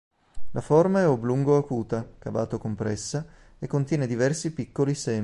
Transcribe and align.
La 0.53 0.61
forma 0.61 1.01
è 1.01 1.07
oblungo-acuta, 1.07 2.13
cavato-compressa 2.17 3.23
e 3.59 3.67
contiene 3.67 4.07
diversi 4.07 4.51
piccoli 4.51 4.95
semi. 4.95 5.19